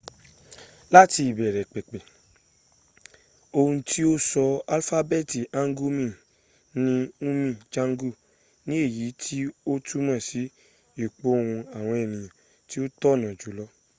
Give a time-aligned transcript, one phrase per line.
[0.93, 2.07] láti ìbẹ̀rẹ̀ pẹ̀pẹ̀
[3.57, 4.43] ohun tí ó sọ
[4.73, 5.97] alifábẹ́ẹ̀tì hangeul
[6.83, 8.13] ni hunmin jeongeum
[8.67, 9.37] ni èyí tí
[9.71, 10.41] ó túnmọ̀ sí
[11.03, 12.33] ìpohùn àwọn ẹ̀nìyàn
[12.69, 13.65] tí ó tọ̀nà jùlọ